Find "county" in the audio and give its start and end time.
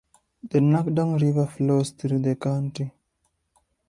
2.35-2.91